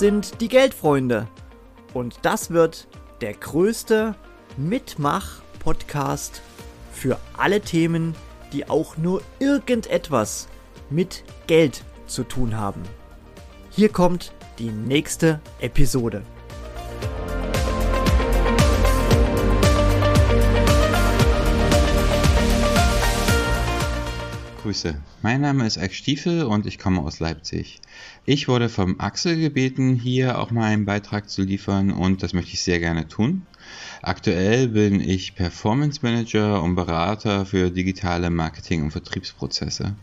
sind 0.00 0.40
die 0.40 0.48
Geldfreunde. 0.48 1.28
Und 1.92 2.20
das 2.22 2.50
wird 2.50 2.88
der 3.20 3.34
größte 3.34 4.14
Mitmach-Podcast 4.56 6.40
für 6.90 7.18
alle 7.36 7.60
Themen, 7.60 8.14
die 8.54 8.68
auch 8.68 8.96
nur 8.96 9.20
irgendetwas 9.40 10.48
mit 10.88 11.22
Geld 11.46 11.84
zu 12.06 12.24
tun 12.24 12.56
haben. 12.56 12.82
Hier 13.70 13.90
kommt 13.90 14.32
die 14.58 14.70
nächste 14.70 15.38
Episode. 15.60 16.22
Grüße, 24.60 24.94
mein 25.22 25.40
Name 25.40 25.66
ist 25.66 25.78
Eik 25.78 25.94
Stiefel 25.94 26.44
und 26.44 26.66
ich 26.66 26.78
komme 26.78 27.00
aus 27.00 27.18
Leipzig. 27.18 27.80
Ich 28.26 28.46
wurde 28.46 28.68
vom 28.68 29.00
Axel 29.00 29.40
gebeten, 29.40 29.94
hier 29.94 30.38
auch 30.38 30.50
mal 30.50 30.64
einen 30.64 30.84
Beitrag 30.84 31.30
zu 31.30 31.40
liefern 31.40 31.90
und 31.90 32.22
das 32.22 32.34
möchte 32.34 32.52
ich 32.52 32.60
sehr 32.60 32.78
gerne 32.78 33.08
tun. 33.08 33.46
Aktuell 34.02 34.68
bin 34.68 35.00
ich 35.00 35.34
Performance 35.34 36.00
Manager 36.02 36.62
und 36.62 36.74
Berater 36.74 37.46
für 37.46 37.70
digitale 37.70 38.28
Marketing- 38.28 38.82
und 38.82 38.90
Vertriebsprozesse. 38.90 39.96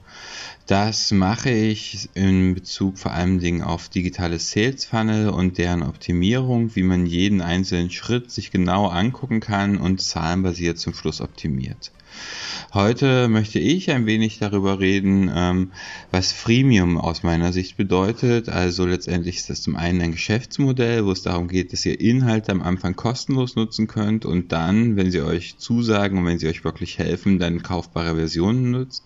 Das 0.65 1.11
mache 1.11 1.51
ich 1.51 2.09
in 2.15 2.55
Bezug 2.55 2.97
vor 2.97 3.11
allem 3.11 3.61
auf 3.61 3.89
digitale 3.89 4.39
Sales 4.39 4.85
Funnel 4.85 5.29
und 5.29 5.59
deren 5.59 5.83
Optimierung, 5.83 6.75
wie 6.75 6.81
man 6.83 7.05
jeden 7.05 7.41
einzelnen 7.41 7.91
Schritt 7.91 8.31
sich 8.31 8.49
genau 8.49 8.87
angucken 8.87 9.39
kann 9.39 9.77
und 9.77 10.01
zahlenbasiert 10.01 10.79
zum 10.79 10.95
Schluss 10.95 11.21
optimiert. 11.21 11.91
Heute 12.73 13.29
möchte 13.29 13.59
ich 13.59 13.91
ein 13.91 14.05
wenig 14.05 14.39
darüber 14.39 14.79
reden, 14.79 15.31
ähm, 15.33 15.71
was 16.11 16.33
Freemium 16.33 16.97
aus 16.97 17.23
meiner 17.23 17.53
Sicht 17.53 17.77
bedeutet. 17.77 18.49
Also 18.49 18.85
letztendlich 18.85 19.37
ist 19.37 19.49
das 19.49 19.61
zum 19.61 19.77
einen 19.77 20.01
ein 20.01 20.11
Geschäftsmodell, 20.11 21.05
wo 21.05 21.11
es 21.11 21.21
darum 21.21 21.47
geht, 21.47 21.71
dass 21.71 21.85
ihr 21.85 21.99
Inhalte 21.99 22.51
am 22.51 22.61
Anfang 22.61 22.95
kostenlos 22.95 23.55
nutzen 23.55 23.87
könnt 23.87 24.25
und 24.25 24.51
dann, 24.51 24.97
wenn 24.97 25.11
sie 25.11 25.21
euch 25.21 25.57
zusagen 25.57 26.19
und 26.19 26.25
wenn 26.25 26.39
sie 26.39 26.47
euch 26.47 26.63
wirklich 26.65 26.97
helfen, 26.97 27.39
dann 27.39 27.63
kaufbare 27.63 28.15
Versionen 28.15 28.71
nutzt. 28.71 29.05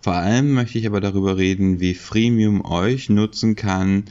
Vor 0.00 0.14
allem 0.14 0.52
möchte 0.52 0.78
ich 0.78 0.86
aber 0.86 1.00
darüber 1.00 1.36
reden, 1.36 1.80
wie 1.80 1.94
Freemium 1.94 2.64
euch 2.64 3.08
nutzen 3.08 3.54
kann 3.54 4.04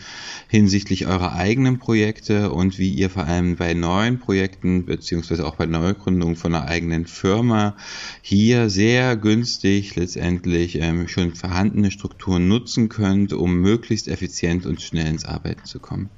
hinsichtlich 0.47 1.05
eurer 1.05 1.33
eigenen 1.33 1.79
Projekte 1.79 2.51
und 2.51 2.79
wie 2.79 2.91
ihr 2.91 3.09
vor 3.09 3.25
allem 3.25 3.57
bei 3.57 3.73
neuen 3.73 4.19
Projekten 4.19 4.85
beziehungsweise 4.85 5.45
auch 5.45 5.55
bei 5.55 5.65
Neugründung 5.65 6.35
von 6.35 6.55
einer 6.55 6.67
eigenen 6.67 7.07
Firma 7.07 7.75
hier 8.21 8.34
sehr 8.69 9.15
günstig 9.15 9.95
letztendlich 9.95 10.75
ähm, 10.81 11.07
schon 11.07 11.35
vorhandene 11.35 11.89
Strukturen 11.89 12.47
nutzen 12.47 12.89
könnt, 12.89 13.31
um 13.31 13.61
möglichst 13.61 14.07
effizient 14.09 14.65
und 14.65 14.81
schnell 14.81 15.07
ins 15.07 15.25
Arbeiten 15.25 15.63
zu 15.63 15.79
kommen. 15.79 16.09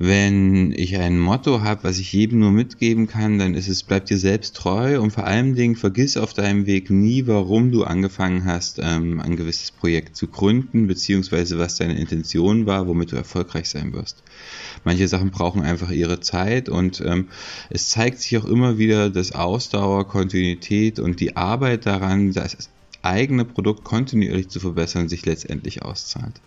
Wenn 0.00 0.72
ich 0.72 0.98
ein 0.98 1.20
Motto 1.20 1.60
habe, 1.60 1.84
was 1.84 2.00
ich 2.00 2.12
jedem 2.12 2.40
nur 2.40 2.50
mitgeben 2.50 3.06
kann, 3.06 3.38
dann 3.38 3.54
ist 3.54 3.68
es, 3.68 3.84
bleib 3.84 4.06
dir 4.06 4.18
selbst 4.18 4.56
treu 4.56 5.00
und 5.00 5.12
vor 5.12 5.24
allen 5.24 5.54
Dingen 5.54 5.76
vergiss 5.76 6.16
auf 6.16 6.34
deinem 6.34 6.66
Weg 6.66 6.90
nie, 6.90 7.28
warum 7.28 7.70
du 7.70 7.84
angefangen 7.84 8.44
hast, 8.44 8.80
ähm, 8.82 9.20
ein 9.20 9.36
gewisses 9.36 9.70
Projekt 9.70 10.16
zu 10.16 10.26
gründen, 10.26 10.88
beziehungsweise 10.88 11.60
was 11.60 11.76
deine 11.76 11.96
Intention 11.96 12.66
war, 12.66 12.88
womit 12.88 13.12
du 13.12 13.16
erfolgreich 13.16 13.68
sein 13.68 13.92
wirst. 13.92 14.24
Manche 14.82 15.06
Sachen 15.06 15.30
brauchen 15.30 15.62
einfach 15.62 15.92
ihre 15.92 16.18
Zeit 16.18 16.68
und 16.68 17.00
ähm, 17.00 17.28
es 17.70 17.88
zeigt 17.88 18.18
sich 18.18 18.36
auch 18.36 18.46
immer 18.46 18.78
wieder, 18.78 19.10
dass 19.10 19.30
Ausdauer, 19.30 20.08
Kontinuität 20.08 20.98
und 20.98 21.20
die 21.20 21.36
Arbeit 21.36 21.86
daran, 21.86 22.32
das 22.32 22.68
eigene 23.04 23.44
Produkt 23.44 23.84
kontinuierlich 23.84 24.48
zu 24.48 24.60
verbessern, 24.60 25.08
sich 25.08 25.26
letztendlich 25.26 25.82
auszahlt. 25.82 26.40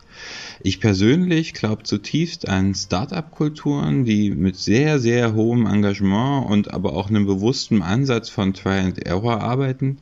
Ich 0.61 0.79
persönlich 0.79 1.53
glaube 1.53 1.83
zutiefst 1.83 2.47
an 2.47 2.73
Startup-Kulturen, 2.73 4.05
die 4.05 4.31
mit 4.31 4.55
sehr, 4.55 4.99
sehr 4.99 5.35
hohem 5.35 5.67
Engagement 5.67 6.49
und 6.49 6.73
aber 6.73 6.93
auch 6.93 7.09
einem 7.09 7.27
bewussten 7.27 7.81
Ansatz 7.83 8.29
von 8.29 8.53
Try 8.53 8.79
and 8.79 9.05
Error 9.05 9.41
arbeiten. 9.41 9.99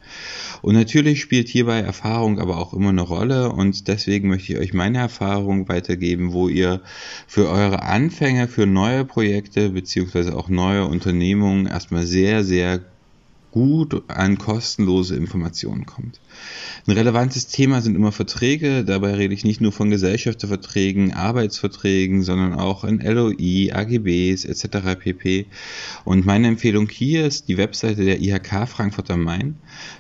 Und 0.62 0.76
natürlich 0.76 1.20
spielt 1.22 1.50
hierbei 1.50 1.80
Erfahrung 1.80 2.40
aber 2.40 2.58
auch 2.58 2.74
immer 2.74 2.90
eine 2.90 3.02
Rolle 3.02 3.52
und 3.52 3.88
deswegen 3.88 4.30
möchte 4.30 4.54
ich 4.54 4.60
euch 4.60 4.74
meine 4.74 5.00
Erfahrung 5.00 5.68
weitergeben, 5.68 6.32
wo 6.32 6.48
ihr 6.48 6.82
für 7.28 7.50
eure 7.50 7.84
Anfänge, 7.84 8.48
für 8.48 8.66
neue 8.66 9.04
Projekte 9.04 9.70
beziehungsweise 9.70 10.36
auch 10.36 10.48
neue 10.48 10.86
Unternehmungen 10.86 11.66
erstmal 11.66 12.06
sehr, 12.06 12.44
sehr 12.44 12.82
gut 13.56 14.04
an 14.10 14.38
kostenlose 14.38 15.16
Informationen 15.16 15.86
kommt. 15.86 16.20
Ein 16.86 16.92
relevantes 16.92 17.48
Thema 17.48 17.80
sind 17.80 17.96
immer 17.96 18.12
Verträge. 18.12 18.84
Dabei 18.84 19.14
rede 19.14 19.34
ich 19.34 19.46
nicht 19.46 19.62
nur 19.62 19.72
von 19.72 19.90
Gesellschafterverträgen, 19.90 21.14
Arbeitsverträgen, 21.14 22.22
sondern 22.22 22.54
auch 22.54 22.84
in 22.84 23.00
LOI, 23.00 23.72
AGBs 23.74 24.44
etc. 24.44 25.00
pp. 25.00 25.46
Und 26.04 26.26
meine 26.26 26.50
Empfehlung 26.50 26.90
hier 26.90 27.26
ist 27.26 27.48
die 27.48 27.56
Webseite 27.56 28.04
der 28.04 28.22
IHK 28.22 28.68
Frankfurt 28.68 29.10
am 29.10 29.24
Main. 29.24 29.56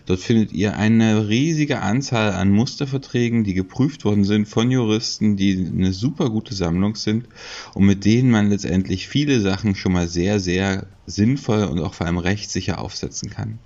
Dort 0.05 0.19
findet 0.19 0.51
ihr 0.51 0.75
eine 0.75 1.29
riesige 1.29 1.79
Anzahl 1.81 2.33
an 2.33 2.51
Musterverträgen, 2.51 3.45
die 3.45 3.53
geprüft 3.53 4.03
worden 4.03 4.25
sind 4.25 4.49
von 4.49 4.69
Juristen, 4.69 5.37
die 5.37 5.65
eine 5.73 5.93
super 5.93 6.29
gute 6.29 6.53
Sammlung 6.53 6.95
sind 6.95 7.29
und 7.73 7.85
mit 7.85 8.03
denen 8.03 8.31
man 8.31 8.49
letztendlich 8.49 9.07
viele 9.07 9.39
Sachen 9.39 9.75
schon 9.75 9.93
mal 9.93 10.09
sehr, 10.09 10.41
sehr 10.41 10.87
sinnvoll 11.05 11.63
und 11.65 11.79
auch 11.79 11.93
vor 11.93 12.07
allem 12.07 12.17
rechtssicher 12.17 12.79
aufsetzen 12.79 13.29
kann. 13.29 13.59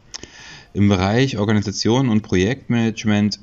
Im 0.73 0.87
Bereich 0.87 1.37
Organisation 1.37 2.09
und 2.09 2.21
Projektmanagement 2.21 3.39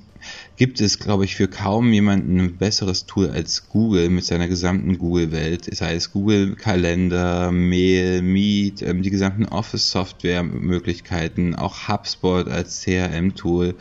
gibt 0.56 0.80
es, 0.80 0.98
glaube 0.98 1.24
ich, 1.24 1.36
für 1.36 1.48
kaum 1.48 1.92
jemanden 1.92 2.40
ein 2.40 2.56
besseres 2.56 3.06
Tool 3.06 3.30
als 3.30 3.68
Google 3.68 4.08
mit 4.08 4.24
seiner 4.24 4.48
gesamten 4.48 4.98
Google-Welt. 4.98 5.74
Sei 5.74 5.94
es 5.94 6.12
Google 6.12 6.56
Kalender, 6.56 7.52
Mail, 7.52 8.22
Meet, 8.22 8.82
ähm, 8.82 9.02
die 9.02 9.10
gesamten 9.10 9.44
Office-Software-Möglichkeiten, 9.44 11.54
auch 11.54 11.88
HubSpot 11.88 12.48
als 12.48 12.82
CRM-Tool. 12.82 13.74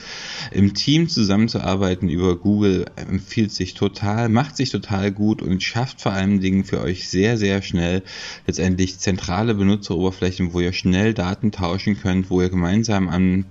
Im 0.51 0.73
Team 0.73 1.07
zusammenzuarbeiten 1.07 2.09
über 2.09 2.35
Google 2.35 2.85
empfiehlt 2.95 3.51
sich 3.51 3.73
total, 3.73 4.27
macht 4.27 4.57
sich 4.57 4.69
total 4.69 5.11
gut 5.11 5.41
und 5.41 5.63
schafft 5.63 6.01
vor 6.01 6.11
allen 6.11 6.41
Dingen 6.41 6.65
für 6.65 6.81
euch 6.81 7.07
sehr, 7.07 7.37
sehr 7.37 7.61
schnell 7.61 8.03
letztendlich 8.47 8.99
zentrale 8.99 9.55
Benutzeroberflächen, 9.55 10.53
wo 10.53 10.59
ihr 10.59 10.73
schnell 10.73 11.13
Daten 11.13 11.51
tauschen 11.51 11.97
könnt, 11.97 12.29
wo 12.29 12.41
ihr 12.41 12.49
gemeinsam 12.49 13.07
an 13.07 13.45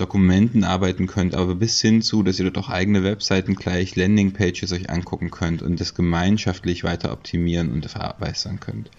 Dokumenten 0.00 0.64
arbeiten 0.64 1.06
könnt, 1.06 1.34
aber 1.34 1.54
bis 1.54 1.80
hin 1.80 2.00
zu, 2.00 2.22
dass 2.22 2.38
ihr 2.38 2.50
dort 2.50 2.58
auch 2.58 2.70
eigene 2.70 3.04
Webseiten 3.04 3.54
gleich 3.54 3.96
Landingpages 3.96 4.72
euch 4.72 4.88
angucken 4.88 5.30
könnt 5.30 5.62
und 5.62 5.80
das 5.80 5.94
gemeinschaftlich 5.94 6.84
weiter 6.84 7.12
optimieren 7.12 7.70
und 7.70 7.86
verbessern 7.86 8.60
könnt. 8.60 8.90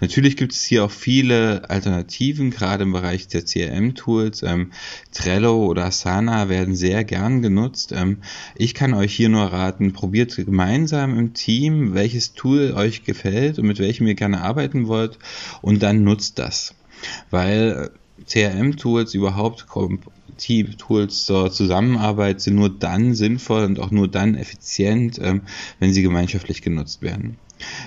Natürlich 0.00 0.36
gibt 0.36 0.52
es 0.52 0.62
hier 0.62 0.84
auch 0.84 0.90
viele 0.90 1.70
Alternativen, 1.70 2.50
gerade 2.50 2.82
im 2.82 2.92
Bereich 2.92 3.28
der 3.28 3.44
CRM-Tools. 3.44 4.42
Ähm, 4.42 4.72
Trello 5.12 5.66
oder 5.66 5.86
Asana 5.86 6.48
werden 6.48 6.74
sehr 6.74 7.04
gern 7.04 7.40
genutzt. 7.40 7.92
Ähm, 7.92 8.18
ich 8.54 8.74
kann 8.74 8.94
euch 8.94 9.14
hier 9.14 9.28
nur 9.28 9.44
raten, 9.44 9.92
probiert 9.92 10.36
gemeinsam 10.36 11.18
im 11.18 11.34
Team, 11.34 11.94
welches 11.94 12.34
Tool 12.34 12.72
euch 12.76 13.04
gefällt 13.04 13.58
und 13.58 13.66
mit 13.66 13.78
welchem 13.78 14.06
ihr 14.06 14.14
gerne 14.14 14.42
arbeiten 14.42 14.86
wollt 14.86 15.18
und 15.62 15.82
dann 15.82 16.04
nutzt 16.04 16.38
das. 16.38 16.74
Weil 17.30 17.90
CRM-Tools 18.26 19.14
überhaupt 19.14 19.66
Team-Tools 20.36 21.24
zur 21.24 21.52
Zusammenarbeit 21.52 22.40
sind 22.40 22.56
nur 22.56 22.70
dann 22.70 23.14
sinnvoll 23.14 23.64
und 23.64 23.78
auch 23.78 23.90
nur 23.90 24.08
dann 24.08 24.34
effizient, 24.34 25.18
ähm, 25.22 25.42
wenn 25.78 25.92
sie 25.92 26.02
gemeinschaftlich 26.02 26.62
genutzt 26.62 27.02
werden. 27.02 27.36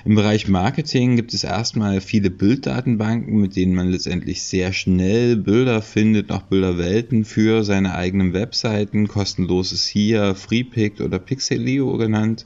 Im 0.06 0.16
Bereich 0.16 0.48
Marketing 0.48 1.18
gibt 1.18 1.34
es 1.34 1.44
erstmal 1.44 2.00
viele 2.00 2.30
Bilddatenbanken, 2.30 3.42
mit 3.42 3.58
denen 3.58 3.76
man 3.76 3.92
letztendlich 3.92 4.44
sehr 4.44 4.72
schnell 4.72 5.36
Bilder 5.36 5.82
findet, 5.82 6.32
auch 6.32 6.44
Bilderwelten 6.44 7.26
für 7.26 7.66
seine 7.66 7.96
eigenen 7.96 8.32
Webseiten. 8.32 9.10
Kostenlos 9.10 9.74
ist 9.74 9.86
hier 9.86 10.34
FreePict 10.34 11.02
oder 11.02 11.20
Pixelio 11.20 11.98
genannt. 11.98 12.46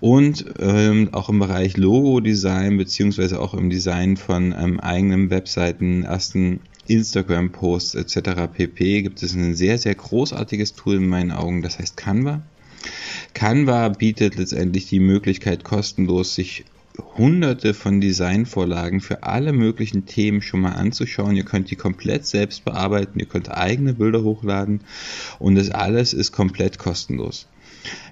Und 0.00 0.44
ähm, 0.58 1.08
auch 1.12 1.30
im 1.30 1.38
Bereich 1.38 1.78
Logo-Design 1.78 2.76
beziehungsweise 2.76 3.40
auch 3.40 3.54
im 3.54 3.70
Design 3.70 4.18
von 4.18 4.52
ähm, 4.52 4.80
eigenen 4.80 5.30
Webseiten, 5.30 6.02
ersten 6.02 6.60
Instagram-Posts 6.86 7.94
etc. 7.94 8.48
pp. 8.52 9.02
gibt 9.02 9.22
es 9.22 9.34
ein 9.34 9.54
sehr, 9.54 9.78
sehr 9.78 9.94
großartiges 9.94 10.74
Tool 10.74 10.96
in 10.96 11.08
meinen 11.08 11.32
Augen, 11.32 11.62
das 11.62 11.78
heißt 11.78 11.96
Canva. 11.96 12.42
Canva 13.32 13.88
bietet 13.88 14.36
letztendlich 14.36 14.86
die 14.86 15.00
Möglichkeit, 15.00 15.64
kostenlos 15.64 16.34
sich 16.34 16.64
hunderte 17.16 17.74
von 17.74 18.00
Designvorlagen 18.00 19.00
für 19.00 19.24
alle 19.24 19.52
möglichen 19.52 20.06
Themen 20.06 20.42
schon 20.42 20.60
mal 20.60 20.72
anzuschauen. 20.72 21.36
Ihr 21.36 21.44
könnt 21.44 21.70
die 21.70 21.76
komplett 21.76 22.26
selbst 22.26 22.64
bearbeiten, 22.64 23.18
ihr 23.18 23.26
könnt 23.26 23.50
eigene 23.50 23.94
Bilder 23.94 24.22
hochladen 24.22 24.80
und 25.38 25.56
das 25.56 25.70
alles 25.70 26.12
ist 26.12 26.32
komplett 26.32 26.78
kostenlos. 26.78 27.48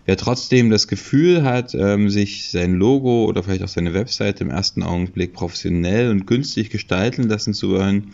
Wer 0.04 0.16
trotzdem 0.16 0.68
das 0.68 0.88
Gefühl 0.88 1.44
hat, 1.44 1.76
ähm, 1.76 2.10
sich 2.10 2.50
sein 2.50 2.74
Logo 2.74 3.26
oder 3.26 3.44
vielleicht 3.44 3.62
auch 3.62 3.68
seine 3.68 3.94
Webseite 3.94 4.42
im 4.42 4.50
ersten 4.50 4.82
Augenblick 4.82 5.32
professionell 5.32 6.10
und 6.10 6.26
günstig 6.26 6.70
gestalten 6.70 7.28
lassen 7.28 7.54
zu 7.54 7.70
wollen, 7.70 8.12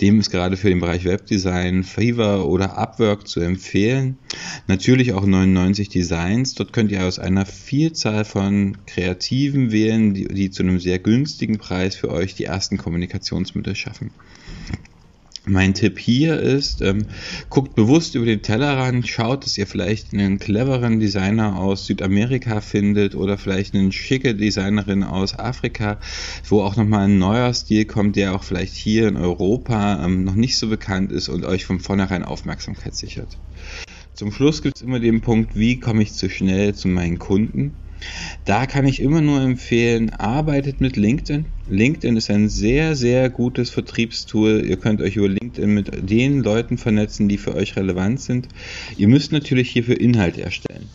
dem 0.00 0.18
ist 0.18 0.30
gerade 0.30 0.56
für 0.56 0.70
den 0.70 0.80
Bereich 0.80 1.04
Webdesign 1.04 1.84
Fiverr 1.84 2.48
oder 2.48 2.76
Upwork 2.76 3.28
zu 3.28 3.38
empfehlen. 3.38 4.18
Natürlich 4.66 5.12
auch 5.12 5.24
99 5.24 5.88
Designs. 5.88 6.54
Dort 6.54 6.72
könnt 6.72 6.90
ihr 6.90 7.04
aus 7.04 7.20
einer 7.20 7.46
Vielzahl 7.46 8.24
von 8.24 8.78
Kreativen 8.86 9.70
wählen, 9.70 10.14
die, 10.14 10.26
die 10.26 10.50
zu 10.50 10.64
einem 10.64 10.80
sehr 10.80 10.98
günstigen 10.98 11.58
Preis 11.58 11.94
für 11.94 12.10
euch 12.10 12.34
die 12.34 12.44
ersten 12.44 12.76
Kommunikationsmittel 12.76 13.76
schaffen. 13.76 14.10
Mein 15.46 15.72
Tipp 15.72 15.98
hier 15.98 16.38
ist, 16.38 16.82
ähm, 16.82 17.06
guckt 17.48 17.74
bewusst 17.74 18.14
über 18.14 18.26
den 18.26 18.42
Tellerrand, 18.42 19.08
schaut, 19.08 19.46
dass 19.46 19.56
ihr 19.56 19.66
vielleicht 19.66 20.12
einen 20.12 20.38
cleveren 20.38 21.00
Designer 21.00 21.56
aus 21.56 21.86
Südamerika 21.86 22.60
findet 22.60 23.14
oder 23.14 23.38
vielleicht 23.38 23.74
eine 23.74 23.90
schicke 23.90 24.34
Designerin 24.34 25.02
aus 25.02 25.38
Afrika, 25.38 25.98
wo 26.46 26.60
auch 26.60 26.76
nochmal 26.76 27.06
ein 27.06 27.18
neuer 27.18 27.54
Stil 27.54 27.86
kommt, 27.86 28.16
der 28.16 28.34
auch 28.34 28.42
vielleicht 28.42 28.74
hier 28.74 29.08
in 29.08 29.16
Europa 29.16 30.04
ähm, 30.04 30.24
noch 30.24 30.34
nicht 30.34 30.58
so 30.58 30.68
bekannt 30.68 31.10
ist 31.10 31.30
und 31.30 31.46
euch 31.46 31.64
von 31.64 31.80
vornherein 31.80 32.22
Aufmerksamkeit 32.22 32.94
sichert. 32.94 33.38
Zum 34.12 34.32
Schluss 34.32 34.60
gibt 34.60 34.76
es 34.76 34.82
immer 34.82 35.00
den 35.00 35.22
Punkt, 35.22 35.56
wie 35.56 35.80
komme 35.80 36.02
ich 36.02 36.12
zu 36.12 36.28
schnell 36.28 36.74
zu 36.74 36.88
meinen 36.88 37.18
Kunden? 37.18 37.72
Da 38.44 38.66
kann 38.66 38.86
ich 38.86 39.00
immer 39.00 39.20
nur 39.20 39.40
empfehlen, 39.40 40.10
arbeitet 40.10 40.80
mit 40.80 40.96
LinkedIn. 40.96 41.44
LinkedIn 41.68 42.16
ist 42.16 42.30
ein 42.30 42.48
sehr, 42.48 42.96
sehr 42.96 43.30
gutes 43.30 43.70
Vertriebstool. 43.70 44.64
Ihr 44.66 44.76
könnt 44.76 45.00
euch 45.02 45.16
über 45.16 45.28
LinkedIn 45.28 45.72
mit 45.72 46.10
den 46.10 46.42
Leuten 46.42 46.78
vernetzen, 46.78 47.28
die 47.28 47.38
für 47.38 47.54
euch 47.54 47.76
relevant 47.76 48.20
sind. 48.20 48.48
Ihr 48.96 49.08
müsst 49.08 49.32
natürlich 49.32 49.70
hierfür 49.70 50.00
Inhalt 50.00 50.38
erstellen. 50.38 50.88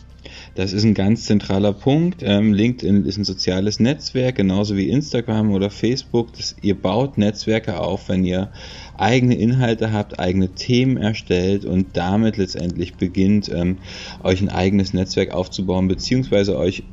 Das 0.56 0.72
ist 0.72 0.84
ein 0.84 0.94
ganz 0.94 1.26
zentraler 1.26 1.74
Punkt. 1.74 2.22
Ähm, 2.22 2.54
LinkedIn 2.54 3.04
ist 3.04 3.18
ein 3.18 3.24
soziales 3.24 3.78
Netzwerk, 3.78 4.36
genauso 4.36 4.74
wie 4.74 4.88
Instagram 4.88 5.52
oder 5.52 5.68
Facebook. 5.68 6.32
Das, 6.32 6.56
ihr 6.62 6.74
baut 6.74 7.18
Netzwerke 7.18 7.78
auf, 7.78 8.08
wenn 8.08 8.24
ihr 8.24 8.50
eigene 8.96 9.36
Inhalte 9.36 9.92
habt, 9.92 10.18
eigene 10.18 10.48
Themen 10.54 10.96
erstellt 10.96 11.66
und 11.66 11.96
damit 11.98 12.38
letztendlich 12.38 12.94
beginnt, 12.94 13.50
ähm, 13.50 13.76
euch 14.22 14.40
ein 14.40 14.48
eigenes 14.48 14.94
Netzwerk 14.94 15.32
aufzubauen, 15.32 15.88
beziehungsweise 15.88 16.56
euch 16.56 16.84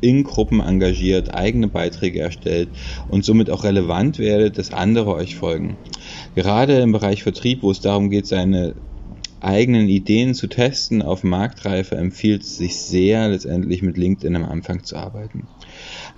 in 0.00 0.24
Gruppen 0.24 0.60
engagiert, 0.60 1.34
eigene 1.34 1.68
Beiträge 1.68 2.20
erstellt 2.20 2.70
und 3.08 3.24
somit 3.24 3.50
auch 3.50 3.64
relevant 3.64 4.18
werdet, 4.18 4.58
dass 4.58 4.72
andere 4.72 5.14
euch 5.14 5.36
folgen. 5.36 5.76
Gerade 6.34 6.80
im 6.80 6.92
Bereich 6.92 7.22
Vertrieb, 7.22 7.62
wo 7.62 7.70
es 7.70 7.80
darum 7.80 8.10
geht, 8.10 8.26
seine 8.26 8.74
eigenen 9.40 9.88
Ideen 9.88 10.34
zu 10.34 10.46
testen 10.48 11.02
auf 11.02 11.24
Marktreife, 11.24 11.96
empfiehlt 11.96 12.42
es 12.42 12.56
sich 12.56 12.76
sehr, 12.76 13.28
letztendlich 13.28 13.82
mit 13.82 13.96
LinkedIn 13.96 14.36
am 14.36 14.44
Anfang 14.44 14.84
zu 14.84 14.96
arbeiten. 14.96 15.46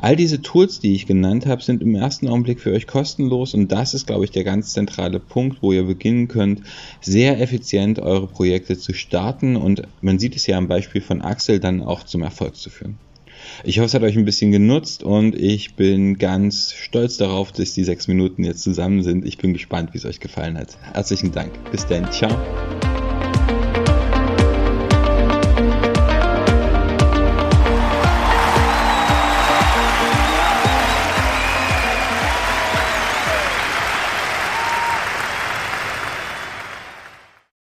All 0.01 0.17
diese 0.17 0.43
Tools, 0.43 0.81
die 0.81 0.95
ich 0.95 1.07
genannt 1.07 1.47
habe, 1.47 1.63
sind 1.63 1.83
im 1.83 1.95
ersten 1.95 2.27
Augenblick 2.27 2.61
für 2.61 2.73
euch 2.73 2.87
kostenlos 2.87 3.55
und 3.55 3.71
das 3.71 3.95
ist, 3.95 4.07
glaube 4.07 4.25
ich, 4.25 4.33
der 4.33 4.45
ganz 4.45 4.73
zentrale 4.73 5.21
Punkt, 5.21 5.63
wo 5.63 5.73
ihr 5.73 5.85
beginnen 5.85 6.29
könnt, 6.29 6.63
sehr 7.01 7.41
effizient 7.41 8.01
eure 8.01 8.27
Projekte 8.27 8.77
zu 8.77 8.93
starten 8.93 9.57
und 9.57 9.83
man 10.01 10.19
sieht 10.19 10.35
es 10.35 10.47
ja 10.47 10.59
am 10.59 10.69
Beispiel 10.69 11.01
von 11.01 11.23
Axel 11.23 11.61
dann 11.61 11.83
auch 11.83 12.03
zum 12.03 12.23
Erfolg 12.23 12.57
zu 12.57 12.71
führen. 12.71 12.99
Ich 13.65 13.79
hoffe, 13.79 13.87
es 13.87 13.95
hat 13.95 14.03
euch 14.03 14.17
ein 14.17 14.25
bisschen 14.25 14.53
genutzt 14.53 15.03
und 15.03 15.35
ich 15.35 15.75
bin 15.75 16.19
ganz 16.19 16.73
stolz 16.73 17.17
darauf, 17.17 17.53
dass 17.53 17.75
die 17.75 17.85
sechs 17.85 18.09
Minuten 18.09 18.45
jetzt 18.45 18.63
zusammen 18.63 19.03
sind. 19.03 19.25
Ich 19.25 19.39
bin 19.39 19.53
gespannt, 19.53 19.93
wie 19.93 19.99
es 19.99 20.05
euch 20.05 20.21
gefallen 20.21 20.59
hat. 20.59 20.77
Herzlichen 20.93 21.33
Dank. 21.33 21.53
Bis 21.71 21.87
dann. 21.87 22.11
Ciao. 22.11 22.31